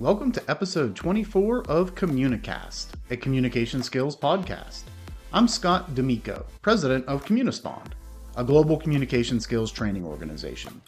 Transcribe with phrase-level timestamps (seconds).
[0.00, 4.84] Welcome to episode 24 of Communicast, a communication skills podcast.
[5.30, 7.88] I'm Scott D'Amico, president of Communispond,
[8.34, 10.80] a global communication skills training organization.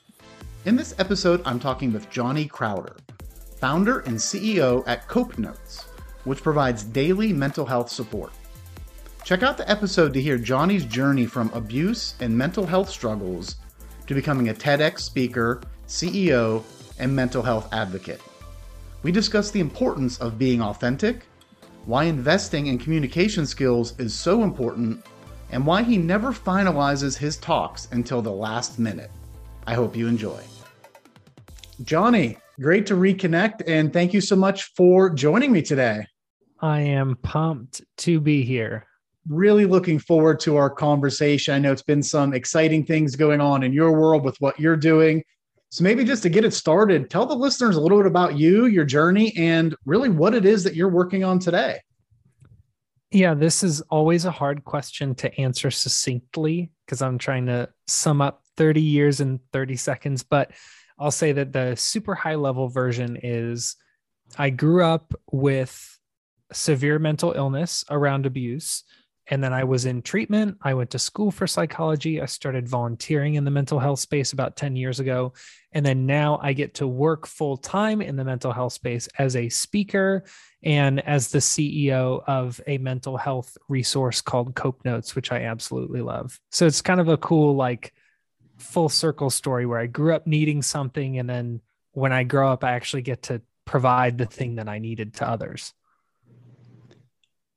[0.65, 2.97] In this episode, I'm talking with Johnny Crowder,
[3.59, 5.85] founder and CEO at Cope Notes,
[6.25, 8.33] which provides daily mental health support.
[9.27, 13.57] Check out the episode to hear Johnny's journey from abuse and mental health struggles
[14.07, 16.65] to becoming a TEDx speaker, CEO,
[16.99, 18.23] and mental health advocate.
[19.03, 21.27] We discuss the importance of being authentic,
[21.87, 25.05] why investing in communication skills is so important,
[25.51, 29.11] and why he never finalizes his talks until the last minute.
[29.67, 30.41] I hope you enjoy.
[31.83, 36.07] Johnny, great to reconnect, and thank you so much for joining me today.
[36.61, 38.87] I am pumped to be here.
[39.29, 41.55] Really looking forward to our conversation.
[41.55, 44.77] I know it's been some exciting things going on in your world with what you're
[44.77, 45.25] doing.
[45.73, 48.67] So, maybe just to get it started, tell the listeners a little bit about you,
[48.67, 51.81] your journey, and really what it is that you're working on today.
[53.11, 58.21] Yeah, this is always a hard question to answer succinctly because I'm trying to sum
[58.21, 60.23] up 30 years in 30 seconds.
[60.23, 60.51] But
[60.99, 63.77] I'll say that the super high level version is
[64.37, 65.99] I grew up with
[66.53, 68.85] severe mental illness around abuse.
[69.29, 70.59] And then I was in treatment.
[70.63, 72.21] I went to school for psychology.
[72.21, 75.33] I started volunteering in the mental health space about 10 years ago.
[75.71, 79.37] And then now I get to work full time in the mental health space as
[79.37, 80.25] a speaker
[80.63, 86.03] and as the CEO of a mental health resource called Cope Notes, which I absolutely
[86.03, 86.41] love.
[86.51, 87.95] So it's kind of a cool, like,
[88.59, 91.19] full circle story where I grew up needing something.
[91.19, 91.61] And then
[91.93, 95.29] when I grow up, I actually get to provide the thing that I needed to
[95.29, 95.73] others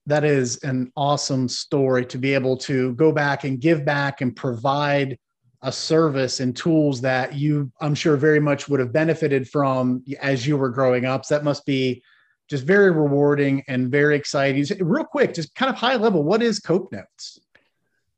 [0.08, 4.36] that is an awesome story to be able to go back and give back and
[4.36, 5.18] provide
[5.62, 10.46] a service and tools that you i'm sure very much would have benefited from as
[10.46, 11.26] you were growing up.
[11.26, 12.04] So that must be
[12.48, 14.64] just very rewarding and very exciting.
[14.80, 17.40] Real quick just kind of high level what is cope notes?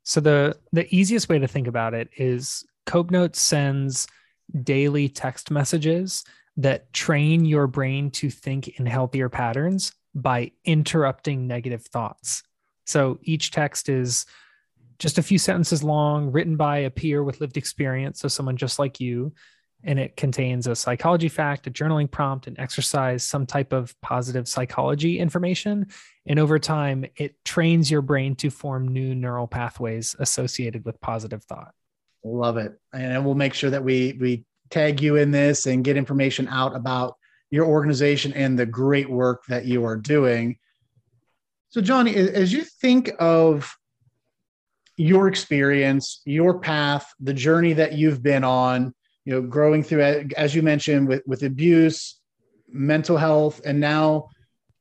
[0.02, 4.06] So the the easiest way to think about it is cope notes sends
[4.62, 6.24] daily text messages
[6.56, 12.42] that train your brain to think in healthier patterns by interrupting negative thoughts.
[12.86, 14.26] So each text is
[14.98, 18.20] just a few sentences long, written by a peer with lived experience.
[18.20, 19.32] So someone just like you.
[19.84, 24.48] And it contains a psychology fact, a journaling prompt, an exercise, some type of positive
[24.48, 25.86] psychology information.
[26.26, 31.44] And over time, it trains your brain to form new neural pathways associated with positive
[31.44, 31.72] thought.
[32.24, 32.76] Love it.
[32.92, 36.74] And we'll make sure that we we tag you in this and get information out
[36.74, 37.17] about
[37.50, 40.58] your organization and the great work that you are doing.
[41.70, 43.74] So, Johnny, as you think of
[44.96, 48.94] your experience, your path, the journey that you've been on,
[49.24, 52.18] you know, growing through, as you mentioned, with, with abuse,
[52.68, 54.28] mental health, and now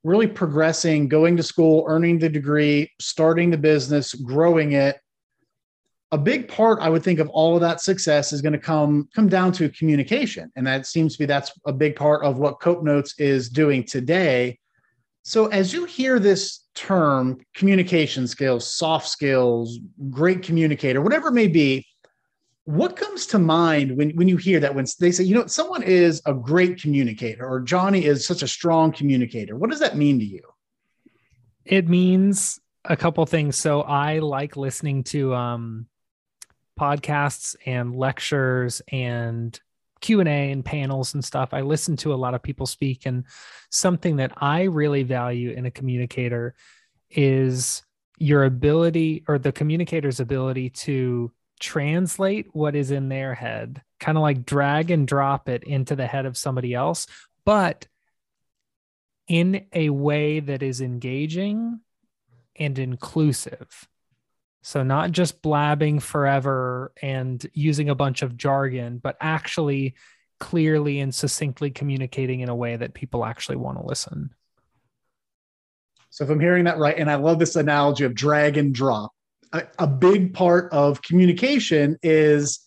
[0.04, 4.98] really progressing, going to school, earning the degree, starting the business, growing it
[6.12, 9.08] a big part i would think of all of that success is going to come
[9.14, 10.52] come down to communication.
[10.56, 13.84] And that seems to be that's a big part of what cope notes is doing
[13.84, 14.60] today.
[15.24, 19.80] So as you hear this term communication skills soft skills
[20.12, 21.84] great communicator whatever it may be
[22.66, 25.82] what comes to mind when, when you hear that when they say you know someone
[25.82, 30.20] is a great communicator or johnny is such a strong communicator what does that mean
[30.20, 30.42] to you?
[31.66, 33.58] It means a couple things.
[33.58, 35.88] So i like listening to um
[36.78, 39.60] podcasts and lectures and
[40.00, 41.54] q&a and panels and stuff.
[41.54, 43.26] I listen to a lot of people speak and
[43.70, 46.56] something that i really value in a communicator
[47.10, 47.84] is
[48.18, 54.22] your ability or the communicator's ability to translate what is in their head kind of
[54.22, 57.08] like drag and drop it into the head of somebody else
[57.46, 57.88] but
[59.28, 61.80] in a way that is engaging
[62.56, 63.88] and inclusive
[64.68, 69.96] so, not just blabbing forever and using a bunch of jargon, but actually
[70.42, 74.32] clearly and succinctly communicating in a way that people actually want to listen.
[76.10, 79.14] So, if I'm hearing that right, and I love this analogy of drag and drop,
[79.54, 82.60] a, a big part of communication is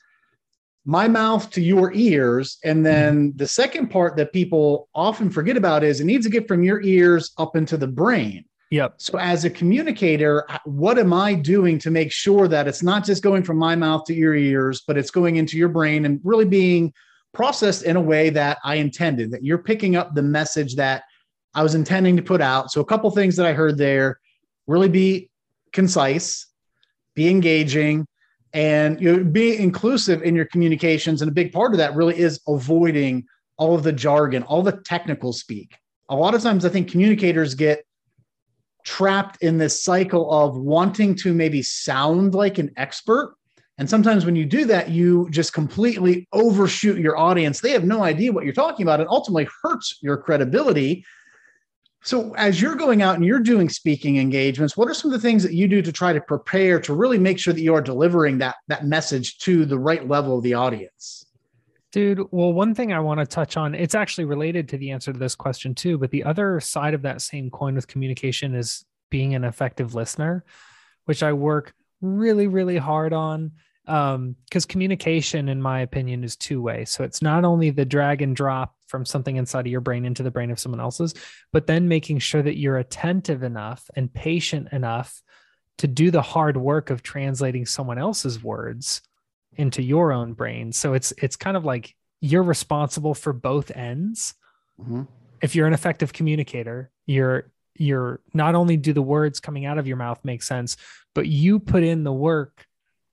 [0.86, 2.56] my mouth to your ears.
[2.64, 3.36] And then mm-hmm.
[3.36, 6.80] the second part that people often forget about is it needs to get from your
[6.80, 8.46] ears up into the brain.
[8.70, 8.94] Yep.
[8.98, 13.22] So as a communicator, what am I doing to make sure that it's not just
[13.22, 16.44] going from my mouth to your ears, but it's going into your brain and really
[16.44, 16.92] being
[17.34, 21.02] processed in a way that I intended, that you're picking up the message that
[21.52, 22.70] I was intending to put out.
[22.70, 24.20] So a couple things that I heard there,
[24.68, 25.30] really be
[25.72, 26.46] concise,
[27.16, 28.06] be engaging,
[28.52, 31.22] and you know, be inclusive in your communications.
[31.22, 33.26] And a big part of that really is avoiding
[33.56, 35.74] all of the jargon, all the technical speak
[36.10, 37.84] a lot of times I think communicators get
[38.84, 43.34] trapped in this cycle of wanting to maybe sound like an expert.
[43.78, 47.60] And sometimes when you do that, you just completely overshoot your audience.
[47.60, 51.04] They have no idea what you're talking about and ultimately hurts your credibility.
[52.02, 55.26] So, as you're going out and you're doing speaking engagements, what are some of the
[55.26, 57.82] things that you do to try to prepare to really make sure that you are
[57.82, 61.26] delivering that, that message to the right level of the audience?
[61.92, 65.12] Dude, well, one thing I want to touch on, it's actually related to the answer
[65.12, 68.84] to this question too, but the other side of that same coin with communication is
[69.10, 70.44] being an effective listener,
[71.06, 73.52] which I work really, really hard on.
[73.86, 76.84] Um, because communication, in my opinion, is two way.
[76.84, 80.22] So it's not only the drag and drop from something inside of your brain into
[80.22, 81.14] the brain of someone else's,
[81.52, 85.22] but then making sure that you're attentive enough and patient enough
[85.78, 89.00] to do the hard work of translating someone else's words
[89.56, 90.72] into your own brain.
[90.72, 94.34] So it's it's kind of like you're responsible for both ends.
[94.80, 95.02] Mm-hmm.
[95.42, 99.86] If you're an effective communicator, you're you're not only do the words coming out of
[99.86, 100.76] your mouth make sense,
[101.14, 102.66] but you put in the work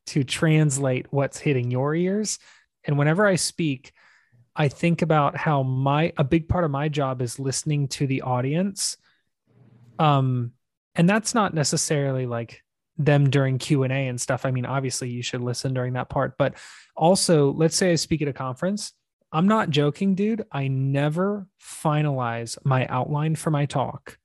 [0.07, 2.39] to translate what's hitting your ears.
[2.83, 3.93] And whenever I speak,
[4.55, 8.21] I think about how my a big part of my job is listening to the
[8.21, 8.97] audience.
[9.99, 10.51] Um
[10.95, 12.63] and that's not necessarily like
[12.97, 14.45] them during q&a and stuff.
[14.45, 16.55] I mean obviously you should listen during that part but
[16.95, 18.93] also let's say i speak at a conference.
[19.31, 20.45] I'm not joking dude.
[20.51, 24.17] I never finalize my outline for my talk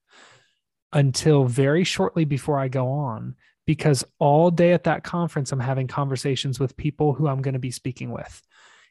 [0.93, 3.35] until very shortly before i go on
[3.67, 7.61] because all day at that conference i'm having conversations with people who i'm going to
[7.61, 8.43] be speaking with.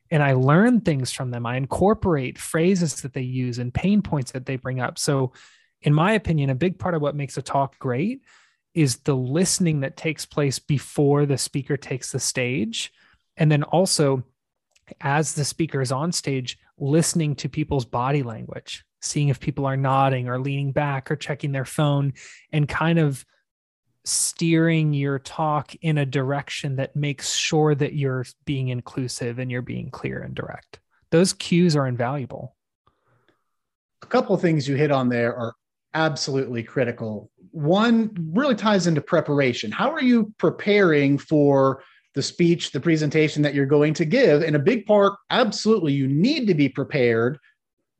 [0.10, 1.45] And i learn things from them.
[1.45, 5.00] I incorporate phrases that they use and pain points that they bring up.
[5.00, 5.34] So
[5.81, 8.22] in my opinion a big part of what makes a talk great
[8.74, 12.92] is the listening that takes place before the speaker takes the stage.
[13.38, 14.24] And then also,
[15.00, 19.78] as the speaker is on stage, listening to people's body language, seeing if people are
[19.78, 22.14] nodding or leaning back or checking their phone,
[22.52, 23.26] and kind of
[24.04, 29.62] steering your talk in a direction that makes sure that you're being inclusive and you're
[29.62, 30.80] being clear and direct.
[31.12, 32.56] Those cues are invaluable.
[34.02, 35.54] A couple of things you hit on there are
[35.94, 37.30] absolutely critical.
[37.52, 39.72] One really ties into preparation.
[39.72, 41.84] How are you preparing for
[42.14, 44.42] the speech, the presentation that you're going to give?
[44.42, 47.38] And a big part, absolutely, you need to be prepared,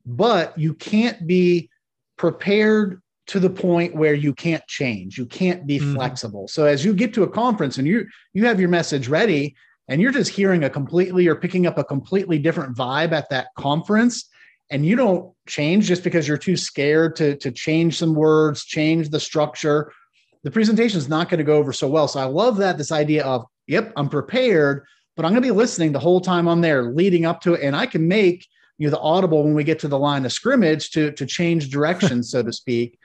[0.06, 1.70] but you can't be
[2.16, 5.16] prepared to the point where you can't change.
[5.16, 5.94] You can't be mm-hmm.
[5.94, 6.48] flexible.
[6.48, 9.54] So as you get to a conference and you you have your message ready
[9.88, 13.48] and you're just hearing a completely or picking up a completely different vibe at that
[13.56, 14.28] conference,
[14.72, 19.10] and you don't change just because you're too scared to, to change some words, change
[19.10, 19.92] the structure,
[20.42, 22.08] the presentation is not going to go over so well.
[22.08, 24.84] So I love that this idea of, yep, I'm prepared,
[25.14, 27.62] but I'm going to be listening the whole time I'm there leading up to it.
[27.62, 28.46] And I can make
[28.78, 31.70] you know the audible when we get to the line of scrimmage to, to change
[31.70, 32.98] direction, so to speak.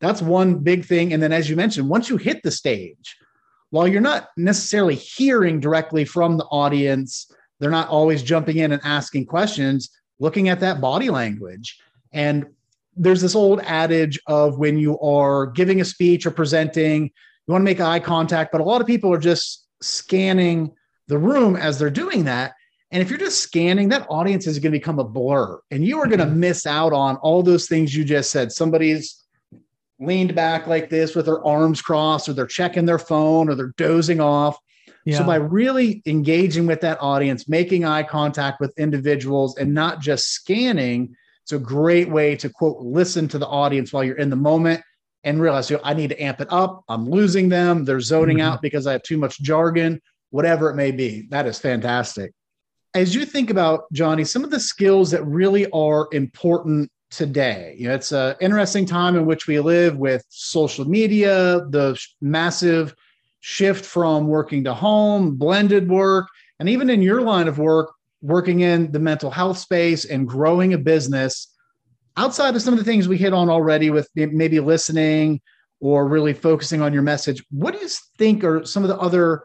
[0.00, 1.12] That's one big thing.
[1.12, 3.16] And then as you mentioned, once you hit the stage,
[3.70, 7.30] while you're not necessarily hearing directly from the audience,
[7.60, 11.80] they're not always jumping in and asking questions looking at that body language.
[12.12, 12.46] And
[12.96, 17.62] there's this old adage of when you are giving a speech or presenting, you want
[17.62, 20.72] to make eye contact, but a lot of people are just scanning
[21.08, 22.52] the room as they're doing that.
[22.90, 25.98] And if you're just scanning, that audience is going to become a blur and you
[25.98, 26.40] are going to mm-hmm.
[26.40, 28.52] miss out on all those things you just said.
[28.52, 29.22] Somebody's
[29.98, 33.74] leaned back like this with their arms crossed, or they're checking their phone, or they're
[33.76, 34.58] dozing off.
[35.04, 35.18] Yeah.
[35.18, 40.28] So by really engaging with that audience, making eye contact with individuals and not just
[40.32, 44.36] scanning, it's a great way to quote listen to the audience while you're in the
[44.36, 44.82] moment
[45.24, 46.84] and realize you know, I need to amp it up.
[46.88, 47.84] I'm losing them.
[47.84, 48.46] They're zoning mm-hmm.
[48.46, 51.26] out because I have too much jargon, whatever it may be.
[51.30, 52.32] That is fantastic.
[52.94, 57.76] As you think about Johnny, some of the skills that really are important today.
[57.78, 62.94] You know, it's an interesting time in which we live with social media, the massive
[63.42, 68.60] shift from working to home, blended work, and even in your line of work, working
[68.60, 71.48] in the mental health space and growing a business
[72.16, 75.40] outside of some of the things we hit on already with maybe listening
[75.80, 79.42] or really focusing on your message, what do you think are some of the other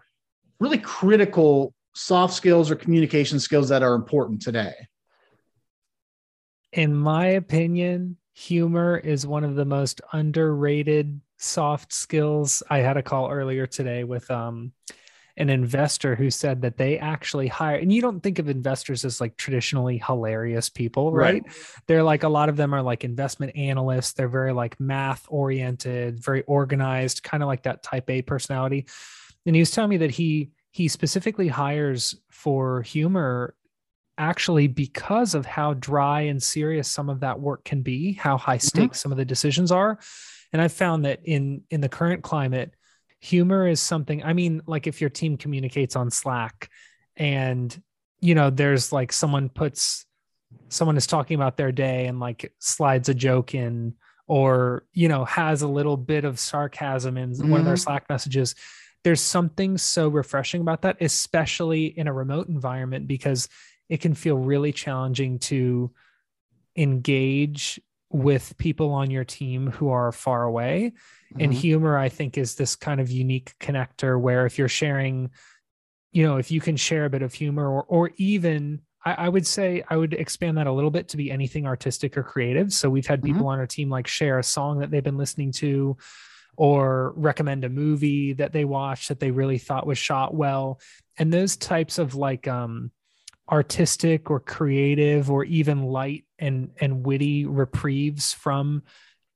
[0.60, 4.74] really critical soft skills or communication skills that are important today?
[6.72, 12.64] In my opinion, humor is one of the most underrated soft skills.
[12.70, 14.74] I had a call earlier today with um,
[15.38, 19.22] an investor who said that they actually hire, and you don't think of investors as
[19.22, 21.44] like traditionally hilarious people, right?
[21.44, 21.54] right?
[21.86, 24.14] They're like a lot of them are like investment analysts.
[24.14, 28.88] They're very like math oriented, very organized, kind of like that type A personality.
[29.46, 33.56] And he was telling me that he he specifically hires for humor
[34.18, 38.58] actually because of how dry and serious some of that work can be, how high
[38.58, 38.68] mm-hmm.
[38.68, 39.02] stakes mm-hmm.
[39.02, 40.00] some of the decisions are.
[40.54, 42.74] And I've found that in in the current climate,
[43.20, 44.24] humor is something.
[44.24, 46.70] I mean, like if your team communicates on Slack,
[47.16, 47.82] and
[48.20, 50.06] you know, there's like someone puts
[50.70, 53.94] someone is talking about their day and like slides a joke in
[54.28, 57.50] or you know has a little bit of sarcasm in mm-hmm.
[57.50, 57.82] one of their mm-hmm.
[57.82, 58.56] slack messages
[59.04, 63.48] there's something so refreshing about that especially in a remote environment because
[63.90, 65.92] it can feel really challenging to
[66.76, 70.94] engage with people on your team who are far away
[71.32, 71.42] mm-hmm.
[71.42, 75.30] and humor i think is this kind of unique connector where if you're sharing
[76.12, 79.30] you know if you can share a bit of humor or or even I, I,
[79.30, 82.74] would say I would expand that a little bit to be anything artistic or creative.
[82.74, 83.50] So we've had people mm-hmm.
[83.50, 85.96] on our team like share a song that they've been listening to
[86.58, 90.82] or recommend a movie that they watched that they really thought was shot well.
[91.18, 92.92] And those types of like um
[93.50, 98.84] artistic or creative or even light and and witty reprieves from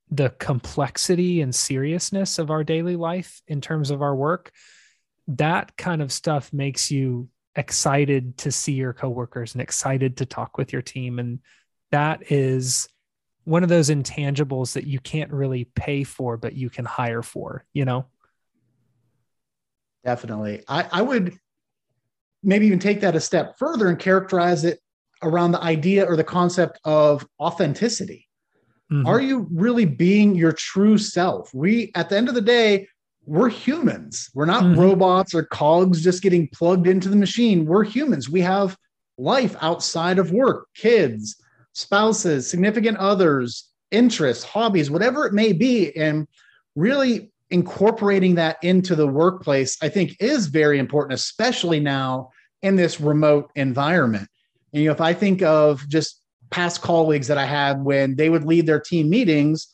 [0.10, 4.52] the complexity and seriousness of our daily life in terms of our work
[5.28, 10.58] that kind of stuff makes you excited to see your coworkers and excited to talk
[10.58, 11.20] with your team.
[11.20, 11.40] And
[11.92, 12.88] that is
[13.44, 17.66] one of those intangibles that you can't really pay for but you can hire for
[17.74, 18.06] you know?
[20.04, 20.64] Definitely.
[20.68, 21.38] I, I would
[22.44, 24.80] maybe even take that a step further and characterize it
[25.24, 28.28] around the idea or the concept of authenticity
[28.92, 29.06] mm-hmm.
[29.06, 32.88] are you really being your true self we at the end of the day
[33.26, 34.30] we're humans.
[34.34, 34.80] We're not mm-hmm.
[34.80, 37.66] robots or cogs just getting plugged into the machine.
[37.66, 38.30] We're humans.
[38.30, 38.78] We have
[39.18, 41.36] life outside of work, kids,
[41.74, 45.96] spouses, significant others, interests, hobbies, whatever it may be.
[45.96, 46.28] And
[46.76, 52.32] really incorporating that into the workplace, I think, is very important, especially now
[52.62, 54.28] in this remote environment.
[54.74, 58.30] And, you know, if I think of just past colleagues that I had when they
[58.30, 59.68] would lead their team meetings,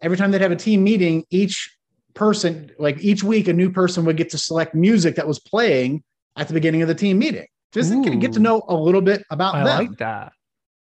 [0.00, 1.74] every time they'd have a team meeting, each
[2.14, 6.02] person, like each week, a new person would get to select music that was playing
[6.36, 7.46] at the beginning of the team meeting.
[7.72, 9.78] Just Ooh, get to know a little bit about I them.
[9.88, 10.32] like that.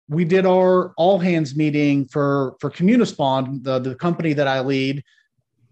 [0.10, 5.04] We did our all hands meeting for for Communispond, the, the company that I lead,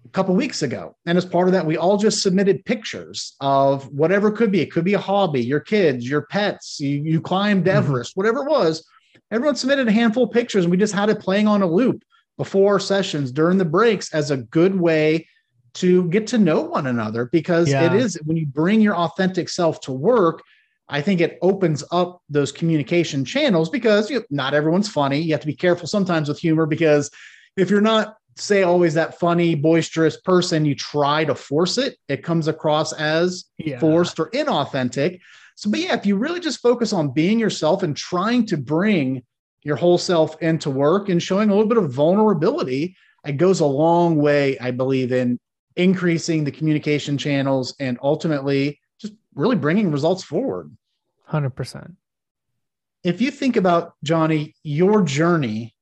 [0.06, 0.96] a couple weeks ago.
[1.06, 4.62] And as part of that, we all just submitted pictures of whatever it could be.
[4.62, 7.78] It could be a hobby, your kids, your pets, you, you climbed mm-hmm.
[7.78, 8.20] Everest, mm-hmm.
[8.20, 8.88] whatever it was.
[9.32, 12.04] Everyone submitted a handful of pictures, and we just had it playing on a loop
[12.38, 15.28] before sessions during the breaks as a good way
[15.76, 17.86] to get to know one another because yeah.
[17.86, 20.42] it is when you bring your authentic self to work
[20.90, 25.34] i think it opens up those communication channels because you know, not everyone's funny you
[25.34, 27.12] have to be careful sometimes with humor because
[27.58, 32.24] if you're not say always that funny boisterous person you try to force it it
[32.24, 33.80] comes across as yeah.
[33.80, 35.20] forced or inauthentic
[35.56, 39.24] so but yeah if you really just focus on being yourself and trying to bring
[39.64, 43.66] your whole self into work and showing a little bit of vulnerability it goes a
[43.66, 45.40] long way i believe in
[45.76, 50.76] increasing the communication channels and ultimately just really bringing results forward.
[51.30, 51.96] 100%.
[53.04, 55.75] If you think about Johnny, your journey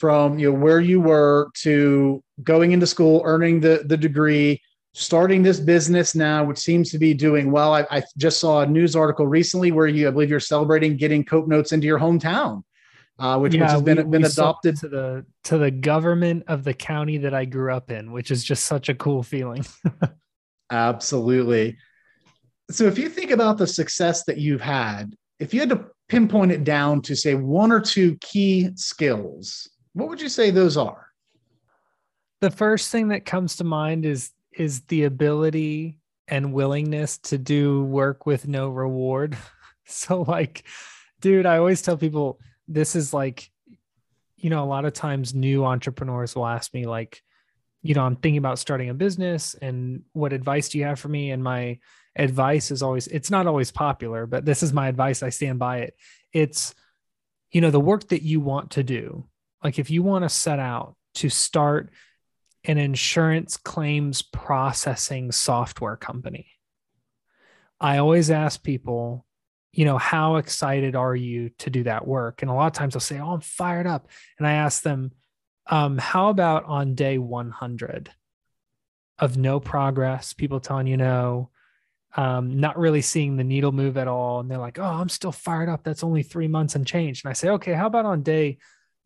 [0.00, 4.60] from you know where you were to going into school, earning the the degree,
[4.94, 7.74] starting this business now, which seems to be doing well.
[7.74, 11.24] I, I just saw a news article recently where you, I believe, you're celebrating getting
[11.24, 12.64] Cope Notes into your hometown
[13.20, 16.64] uh, which, yeah, which has been, we, been adopted to the to the government of
[16.64, 19.64] the county that I grew up in, which is just such a cool feeling.
[20.70, 21.76] Absolutely.
[22.70, 26.50] So, if you think about the success that you've had, if you had to pinpoint
[26.50, 31.08] it down to say one or two key skills, what would you say those are?
[32.40, 37.84] The first thing that comes to mind is is the ability and willingness to do
[37.84, 39.36] work with no reward.
[39.86, 40.64] so, like,
[41.20, 43.50] dude, I always tell people this is like
[44.40, 47.22] you know a lot of times new entrepreneurs will ask me like
[47.82, 51.08] you know i'm thinking about starting a business and what advice do you have for
[51.08, 51.78] me and my
[52.16, 55.78] advice is always it's not always popular but this is my advice i stand by
[55.78, 55.94] it
[56.32, 56.74] it's
[57.52, 59.26] you know the work that you want to do
[59.62, 61.90] like if you want to set out to start
[62.64, 66.46] an insurance claims processing software company
[67.80, 69.24] i always ask people
[69.72, 72.42] you know, how excited are you to do that work?
[72.42, 74.08] And a lot of times they'll say, Oh, I'm fired up.
[74.38, 75.12] And I ask them,
[75.66, 78.10] um, how about on day 100
[79.18, 81.50] of no progress, people telling you no,
[82.16, 84.40] um, not really seeing the needle move at all.
[84.40, 85.84] And they're like, Oh, I'm still fired up.
[85.84, 87.22] That's only three months and change.
[87.22, 88.58] And I say, Okay, how about on day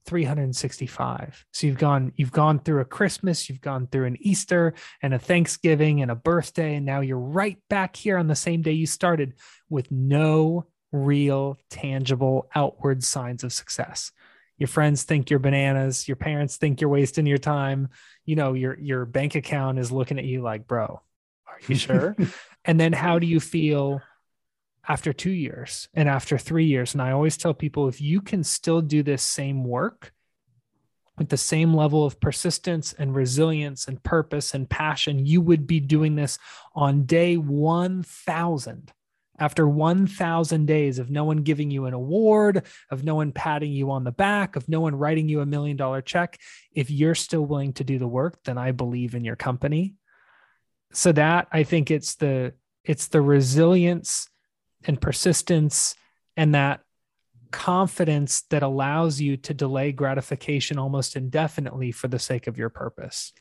[0.07, 5.15] 365 so you've gone you've gone through a christmas you've gone through an easter and
[5.15, 8.73] a thanksgiving and a birthday and now you're right back here on the same day
[8.73, 9.35] you started
[9.69, 14.13] with no real, tangible, outward signs of success.
[14.57, 16.07] Your friends think you're bananas.
[16.07, 17.89] Your parents think you're wasting your time.
[18.25, 21.03] You know, your your bank account is looking at you like, bro,
[21.49, 22.17] are you sure?
[22.65, 24.01] and then how do you feel
[24.89, 26.95] after two years and after three years?
[26.95, 30.13] And I always tell people if you can still do this same work
[31.17, 35.81] with the same level of persistence and resilience and purpose and passion, you would be
[35.81, 36.39] doing this
[36.75, 38.93] on day 1000
[39.39, 43.91] after 1000 days of no one giving you an award of no one patting you
[43.91, 46.39] on the back of no one writing you a million dollar check
[46.73, 49.95] if you're still willing to do the work then i believe in your company
[50.93, 52.53] so that i think it's the
[52.85, 54.29] it's the resilience
[54.87, 55.95] and persistence
[56.37, 56.81] and that
[57.51, 63.33] confidence that allows you to delay gratification almost indefinitely for the sake of your purpose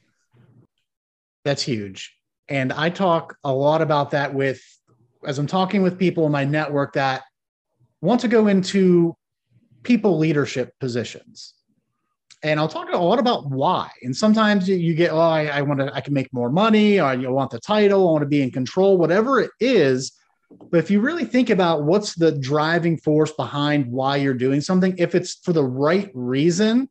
[1.43, 2.15] that's huge
[2.47, 4.61] and i talk a lot about that with
[5.25, 7.23] as I'm talking with people in my network that
[8.01, 9.15] want to go into
[9.83, 11.53] people leadership positions.
[12.43, 13.89] And I'll talk a lot about why.
[14.01, 17.13] And sometimes you get, oh, I, I want to, I can make more money, or
[17.13, 20.11] you want the title, I want to be in control, whatever it is.
[20.71, 24.95] But if you really think about what's the driving force behind why you're doing something,
[24.97, 26.89] if it's for the right reason,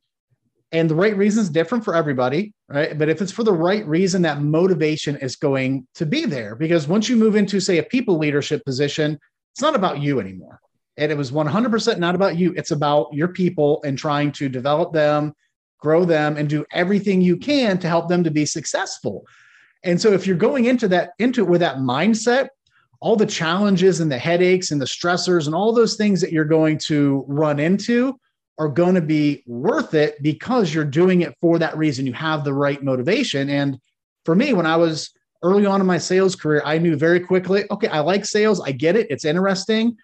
[0.72, 2.96] and the right reason is different for everybody, right?
[2.96, 6.88] But if it's for the right reason, that motivation is going to be there because
[6.88, 9.18] once you move into, say, a people leadership position,
[9.52, 10.60] it's not about you anymore.
[10.96, 12.54] And it was 100% not about you.
[12.56, 15.34] It's about your people and trying to develop them,
[15.78, 19.26] grow them, and do everything you can to help them to be successful.
[19.84, 22.48] And so if you're going into that, into it with that mindset,
[23.02, 26.44] all the challenges and the headaches and the stressors and all those things that you're
[26.44, 28.16] going to run into
[28.60, 32.06] are going to be worth it because you're doing it for that reason.
[32.06, 33.50] You have the right motivation.
[33.50, 33.76] And
[34.24, 35.10] for me, when I was
[35.42, 38.60] early on in my sales career, I knew very quickly, okay, I like sales.
[38.60, 39.08] I get it.
[39.10, 39.96] It's interesting.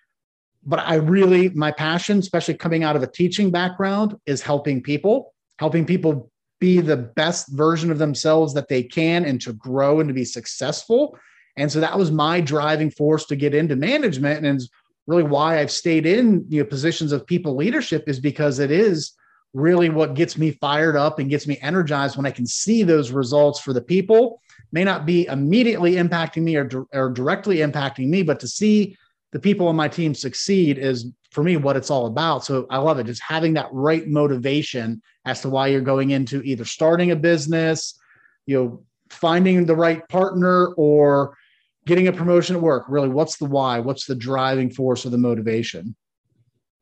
[0.65, 5.33] But I really, my passion, especially coming out of a teaching background, is helping people,
[5.61, 10.09] helping people be the best version of themselves that they can and to grow and
[10.09, 11.17] to be successful.
[11.59, 14.47] And so that was my driving force to get into management.
[14.47, 14.61] And
[15.07, 19.13] really why I've stayed in you know positions of people leadership is because it is
[19.55, 23.11] really what gets me fired up and gets me energized when I can see those
[23.11, 24.41] results for the people.
[24.71, 28.97] May not be immediately impacting me or, or directly impacting me, but to see
[29.33, 32.45] the people on my team succeed is for me what it's all about.
[32.45, 33.07] So I love it.
[33.07, 37.99] Just having that right motivation as to why you're going into either starting a business,
[38.47, 41.37] you know, finding the right partner or
[41.89, 42.85] getting a promotion at work.
[42.89, 43.81] Really what's the why?
[43.81, 45.97] What's the driving force or the motivation?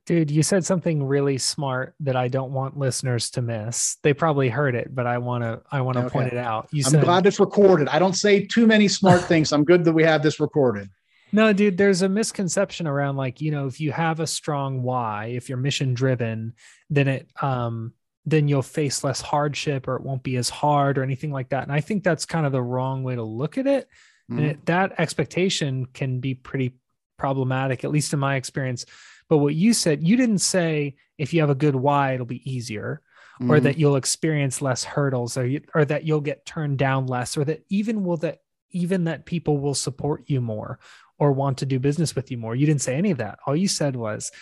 [0.05, 3.97] Dude you said something really smart that i don't want listeners to miss.
[4.03, 6.13] They probably heard it but i want to i want to okay.
[6.13, 6.69] point it out.
[6.73, 7.89] You i'm said, glad it's recorded.
[7.89, 9.53] I don't say too many smart things.
[9.53, 10.91] I'm good that we have this recorded.
[11.33, 15.27] No dude there's a misconception around like you know if you have a strong why
[15.27, 16.55] if you're mission driven
[16.91, 17.93] then it um
[18.29, 21.63] then you'll face less hardship or it won't be as hard or anything like that.
[21.63, 23.89] And i think that's kind of the wrong way to look at it
[24.31, 24.39] Mm-hmm.
[24.39, 26.77] And it, that expectation can be pretty
[27.19, 28.87] problematic, at least in my experience.
[29.29, 32.51] But what you said, you didn't say if you have a good why, it'll be
[32.51, 33.03] easier,
[33.41, 33.51] mm-hmm.
[33.51, 37.37] or that you'll experience less hurdles, or you, or that you'll get turned down less,
[37.37, 40.79] or that even will that even that people will support you more
[41.19, 42.55] or want to do business with you more.
[42.55, 43.39] You didn't say any of that.
[43.47, 44.33] All you said was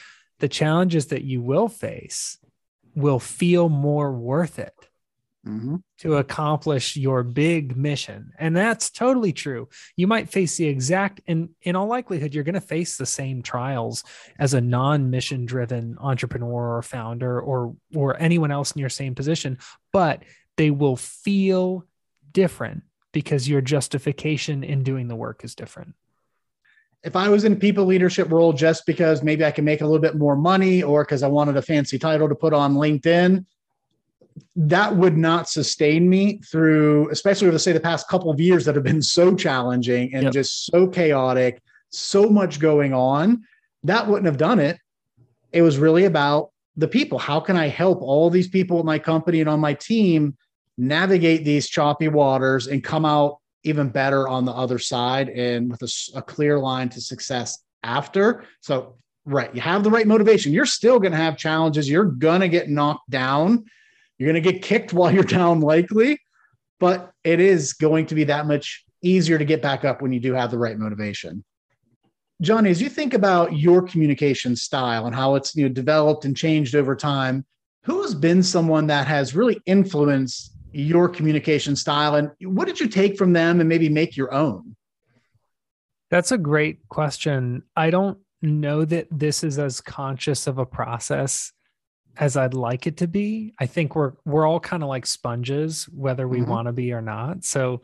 [0.40, 2.38] the challenges that you will face
[2.96, 4.73] will feel more worth it
[5.46, 5.76] mm-hmm.
[5.98, 8.32] to accomplish your big mission.
[8.38, 9.68] And that's totally true.
[9.96, 13.42] You might face the exact, and in all likelihood, you're going to face the same
[13.42, 14.04] trials
[14.38, 19.58] as a non-mission driven entrepreneur or founder or or anyone else in your same position,
[19.92, 20.22] but
[20.56, 21.84] they will feel
[22.32, 25.94] different because your justification in doing the work is different
[27.04, 30.00] if I was in people leadership role just because maybe I can make a little
[30.00, 33.44] bit more money or because I wanted a fancy title to put on LinkedIn,
[34.56, 38.74] that would not sustain me through, especially with, say, the past couple of years that
[38.74, 40.32] have been so challenging and yep.
[40.32, 43.44] just so chaotic, so much going on.
[43.84, 44.78] That wouldn't have done it.
[45.52, 47.18] It was really about the people.
[47.18, 50.36] How can I help all these people at my company and on my team
[50.76, 55.82] navigate these choppy waters and come out even better on the other side and with
[55.82, 58.44] a, a clear line to success after?
[58.60, 60.52] So, right, you have the right motivation.
[60.52, 61.88] You're still going to have challenges.
[61.88, 63.66] You're going to get knocked down
[64.18, 66.18] you're going to get kicked while you're down, likely,
[66.80, 70.20] but it is going to be that much easier to get back up when you
[70.20, 71.44] do have the right motivation.
[72.40, 76.36] Johnny, as you think about your communication style and how it's you know, developed and
[76.36, 77.44] changed over time,
[77.84, 82.88] who has been someone that has really influenced your communication style and what did you
[82.88, 84.74] take from them and maybe make your own?
[86.10, 87.62] That's a great question.
[87.76, 91.52] I don't know that this is as conscious of a process
[92.16, 93.54] as I'd like it to be.
[93.58, 96.50] I think we're we're all kind of like sponges, whether we mm-hmm.
[96.50, 97.44] want to be or not.
[97.44, 97.82] So,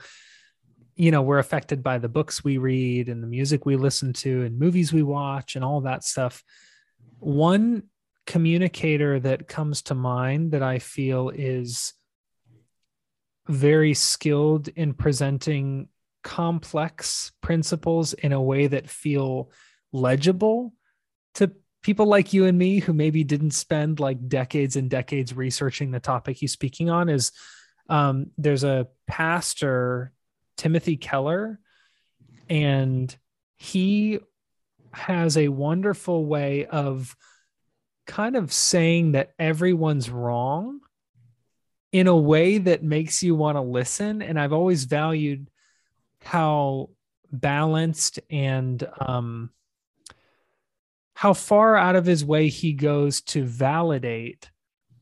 [0.95, 4.43] you know, we're affected by the books we read and the music we listen to
[4.45, 6.43] and movies we watch and all that stuff.
[7.19, 7.85] One
[8.27, 11.95] communicator that comes to mind that I feel is
[13.49, 15.89] very skilled in presenting
[16.23, 19.51] complex principles in a way that feel
[19.93, 20.73] legible
[21.35, 21.51] to
[21.83, 26.01] people like you and me who maybe didn't spend like decades and decades researching the
[26.01, 27.33] topic he's speaking on is
[27.89, 30.13] um, there's a pastor
[30.57, 31.59] timothy keller
[32.49, 33.17] and
[33.57, 34.19] he
[34.93, 37.17] has a wonderful way of
[38.07, 40.81] kind of saying that everyone's wrong
[41.93, 44.23] in a way that makes you want to listen.
[44.23, 45.49] And i've always valued
[46.23, 46.91] how
[47.33, 49.51] balanced and um,
[51.21, 54.51] how far out of his way he goes to validate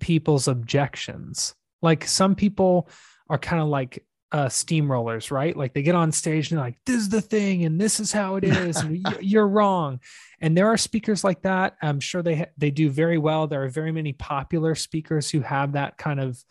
[0.01, 1.55] people's objections.
[1.81, 2.89] Like some people
[3.31, 5.57] are kind of like uh, steamrollers, right?
[5.57, 8.11] Like they get on stage and they're like, "This is the thing, and this is
[8.11, 8.83] how it is.
[9.21, 10.01] you're wrong."
[10.41, 11.77] And there are speakers like that.
[11.81, 13.47] I'm sure they ha- they do very well.
[13.47, 16.45] There are very many popular speakers who have that kind of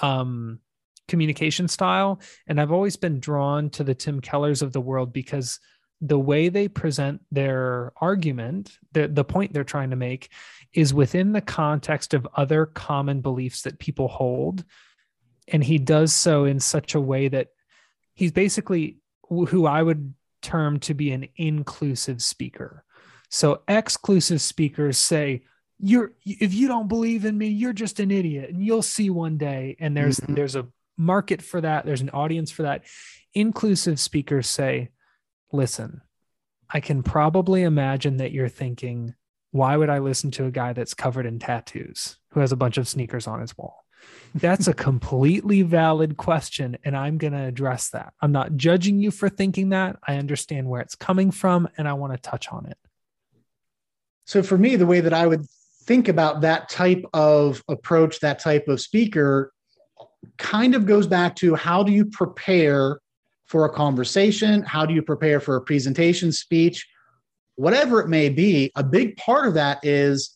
[0.00, 0.58] um,
[1.06, 5.60] communication style, and I've always been drawn to the Tim Kellers of the world because
[6.06, 10.30] the way they present their argument, the, the point they're trying to make,
[10.74, 14.64] is within the context of other common beliefs that people hold.
[15.48, 17.48] And he does so in such a way that
[18.14, 22.84] he's basically who I would term to be an inclusive speaker.
[23.30, 25.44] So exclusive speakers say,
[25.80, 29.38] you're if you don't believe in me, you're just an idiot and you'll see one
[29.38, 29.76] day.
[29.80, 30.34] And there's mm-hmm.
[30.34, 32.84] there's a market for that, there's an audience for that.
[33.32, 34.90] Inclusive speakers say,
[35.54, 36.02] listen,
[36.68, 39.14] I can probably imagine that you're thinking,
[39.52, 42.76] why would I listen to a guy that's covered in tattoos who has a bunch
[42.76, 43.84] of sneakers on his wall?
[44.34, 48.12] That's a completely valid question, and I'm going to address that.
[48.20, 49.96] I'm not judging you for thinking that.
[50.06, 52.76] I understand where it's coming from, and I want to touch on it.
[54.26, 55.46] So, for me, the way that I would
[55.84, 59.52] think about that type of approach, that type of speaker,
[60.38, 62.98] kind of goes back to how do you prepare
[63.46, 64.62] for a conversation?
[64.62, 66.86] How do you prepare for a presentation speech?
[67.56, 70.34] Whatever it may be, a big part of that is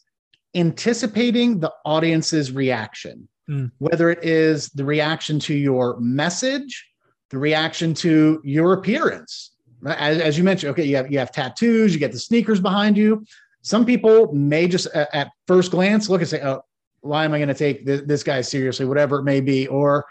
[0.55, 3.71] anticipating the audience's reaction, mm.
[3.79, 6.87] whether it is the reaction to your message,
[7.31, 9.53] the reaction to your appearance.
[9.87, 12.97] As, as you mentioned, okay, you have you have tattoos, you get the sneakers behind
[12.97, 13.25] you.
[13.63, 16.63] Some people may just at first glance look and say, "Oh,
[17.01, 20.05] why am I going to take this, this guy seriously?" Whatever it may be, or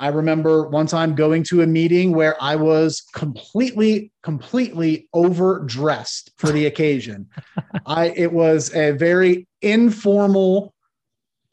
[0.00, 6.50] I remember one time going to a meeting where I was completely, completely overdressed for
[6.50, 7.28] the occasion.
[7.86, 10.72] I it was a very informal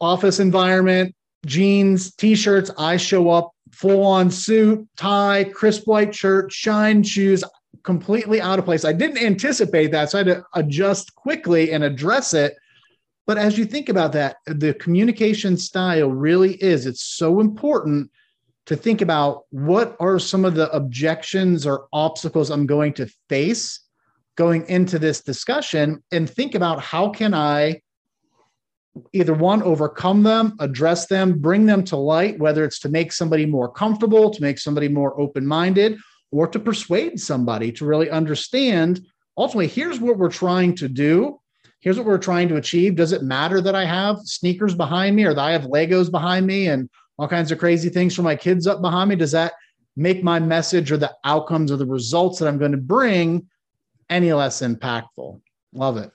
[0.00, 2.70] office environment, jeans, t-shirts.
[2.78, 7.44] I show up full on suit, tie, crisp white shirt, shine shoes,
[7.82, 8.86] completely out of place.
[8.86, 12.54] I didn't anticipate that, so I had to adjust quickly and address it.
[13.26, 18.10] But as you think about that, the communication style really is, it's so important
[18.68, 23.80] to think about what are some of the objections or obstacles I'm going to face
[24.36, 27.80] going into this discussion and think about how can I
[29.14, 33.46] either one overcome them, address them, bring them to light whether it's to make somebody
[33.46, 35.96] more comfortable, to make somebody more open-minded
[36.30, 39.00] or to persuade somebody to really understand
[39.38, 41.40] ultimately here's what we're trying to do
[41.80, 42.96] here's what we're trying to achieve.
[42.96, 46.46] Does it matter that I have sneakers behind me or that I have Legos behind
[46.46, 49.16] me and all kinds of crazy things for my kids up behind me?
[49.16, 49.52] Does that
[49.96, 53.48] make my message or the outcomes or the results that I'm going to bring
[54.08, 55.40] any less impactful?
[55.72, 56.10] Love it.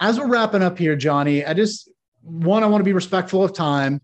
[0.00, 1.90] As we're wrapping up here, Johnny, I just
[2.22, 4.00] one, I want to be respectful of time.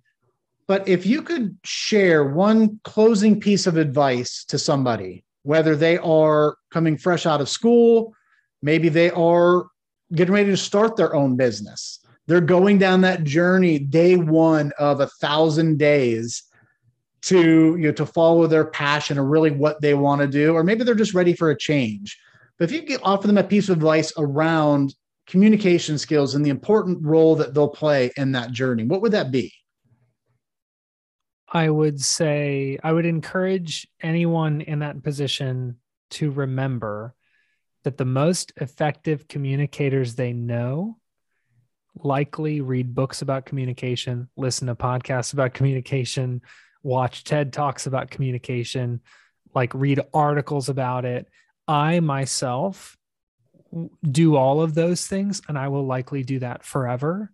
[0.66, 6.57] But if you could share one closing piece of advice to somebody, whether they are
[6.72, 8.14] coming fresh out of school,
[8.62, 9.66] maybe they are
[10.12, 15.01] getting ready to start their own business, they're going down that journey day one of
[15.01, 16.43] a thousand days
[17.23, 20.62] to you know to follow their passion or really what they want to do or
[20.62, 22.19] maybe they're just ready for a change.
[22.59, 24.95] But if you could offer them a piece of advice around
[25.27, 29.31] communication skills and the important role that they'll play in that journey what would that
[29.31, 29.53] be?
[31.49, 35.77] I would say i would encourage anyone in that position
[36.11, 37.15] to remember
[37.85, 40.97] that the most effective communicators they know
[42.02, 46.42] likely read books about communication, listen to podcasts about communication,
[46.82, 49.00] watch TED Talks about communication,
[49.54, 51.28] like read articles about it.
[51.66, 52.96] I myself
[54.09, 57.32] do all of those things, and I will likely do that forever.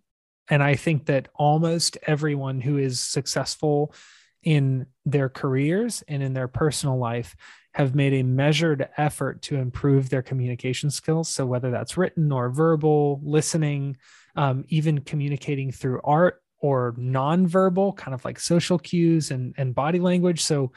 [0.49, 3.93] And I think that almost everyone who is successful
[4.41, 7.35] in their careers and in their personal life
[7.73, 11.29] have made a measured effort to improve their communication skills.
[11.29, 13.97] So, whether that's written or verbal, listening,
[14.35, 19.99] um, even communicating through art or nonverbal, kind of like social cues and, and body
[19.99, 20.41] language.
[20.43, 20.71] So,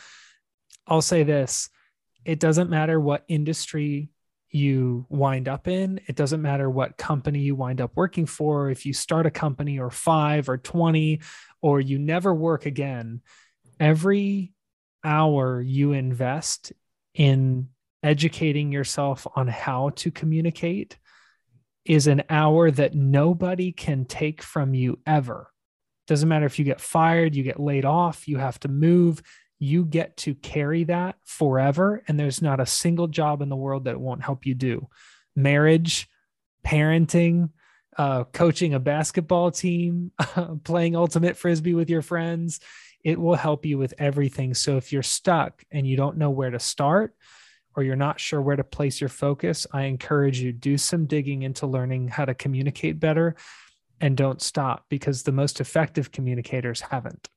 [0.86, 1.70] I'll say this
[2.24, 4.10] it doesn't matter what industry
[4.50, 6.00] you wind up in.
[6.06, 8.70] It doesn't matter what company you wind up working for.
[8.70, 11.20] If you start a company or five or 20,
[11.60, 13.20] or you never work again,
[13.78, 14.54] every
[15.04, 16.72] hour you invest
[17.16, 17.68] in
[18.02, 20.96] educating yourself on how to communicate
[21.84, 25.50] is an hour that nobody can take from you ever.
[26.06, 29.22] Doesn't matter if you get fired, you get laid off, you have to move,
[29.58, 32.02] you get to carry that forever.
[32.06, 34.88] And there's not a single job in the world that won't help you do.
[35.34, 36.08] Marriage,
[36.64, 37.50] parenting,
[37.96, 40.12] uh, coaching a basketball team,
[40.64, 42.60] playing ultimate frisbee with your friends,
[43.06, 44.52] it will help you with everything.
[44.52, 47.14] So if you're stuck and you don't know where to start,
[47.76, 51.42] or you're not sure where to place your focus, I encourage you do some digging
[51.42, 53.36] into learning how to communicate better
[54.00, 57.28] and don't stop because the most effective communicators haven't.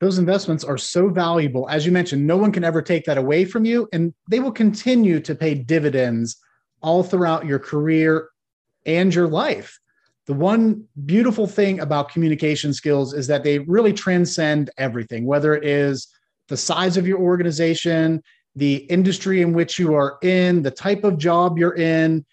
[0.00, 1.68] Those investments are so valuable.
[1.70, 4.50] As you mentioned, no one can ever take that away from you, and they will
[4.50, 6.38] continue to pay dividends
[6.82, 8.30] all throughout your career
[8.84, 9.78] and your life.
[10.26, 15.64] The one beautiful thing about communication skills is that they really transcend everything, whether it
[15.64, 16.08] is
[16.48, 18.22] the size of your organization,
[18.56, 22.24] the industry in which you are in, the type of job you're in,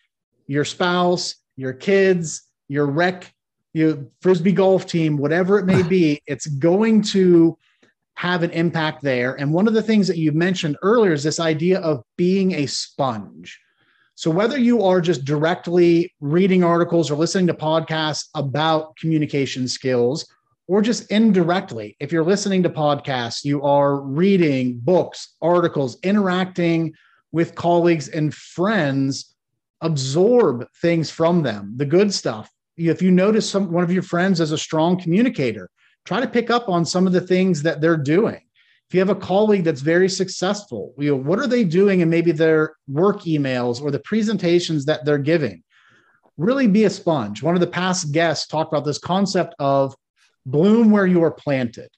[0.48, 3.32] your spouse, your kids, your rec,
[3.74, 7.58] your frisbee golf team, whatever it may be, it's going to
[8.16, 9.34] have an impact there.
[9.36, 12.66] And one of the things that you mentioned earlier is this idea of being a
[12.68, 13.60] sponge.
[14.16, 20.26] So, whether you are just directly reading articles or listening to podcasts about communication skills,
[20.68, 21.96] or just indirectly.
[22.00, 26.94] If you're listening to podcasts, you are reading books, articles, interacting
[27.32, 29.36] with colleagues and friends,
[29.82, 32.50] absorb things from them, the good stuff.
[32.78, 35.70] If you notice some one of your friends as a strong communicator,
[36.06, 38.42] try to pick up on some of the things that they're doing.
[38.94, 42.12] If you have a colleague that's very successful, you know, what are they doing and
[42.12, 45.64] maybe their work emails or the presentations that they're giving?
[46.38, 47.42] Really be a sponge.
[47.42, 49.96] One of the past guests talked about this concept of
[50.46, 51.90] bloom where you are planted.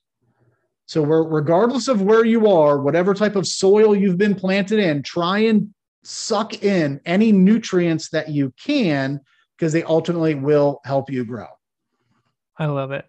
[0.86, 5.40] So, regardless of where you are, whatever type of soil you've been planted in, try
[5.40, 5.74] and
[6.06, 9.20] suck in any nutrients that you can
[9.58, 11.48] because they ultimately will help you grow.
[12.58, 13.06] I love it.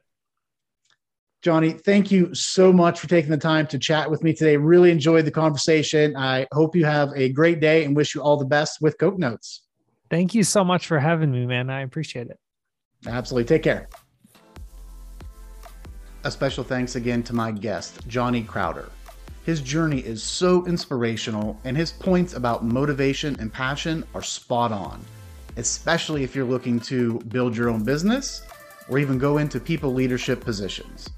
[1.47, 4.57] Johnny, thank you so much for taking the time to chat with me today.
[4.57, 6.17] Really enjoyed the conversation.
[6.17, 9.17] I hope you have a great day and wish you all the best with Cope
[9.17, 9.63] Notes.
[10.11, 11.71] Thank you so much for having me, man.
[11.71, 12.41] I appreciate it.
[13.07, 13.47] Absolutely.
[13.47, 13.89] Take care.
[16.25, 18.91] A special thanks again to my guest, Johnny Crowder.
[19.45, 25.01] His journey is so inspirational, and his points about motivation and passion are spot on,
[25.59, 28.43] especially if you're looking to build your own business
[28.89, 31.09] or even go into people leadership positions.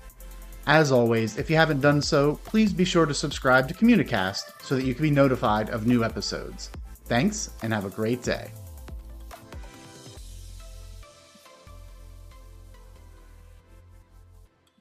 [0.69, 4.77] As always, if you haven't done so, please be sure to subscribe to Communicast so
[4.77, 6.71] that you can be notified of new episodes.
[7.07, 8.51] Thanks, and have a great day.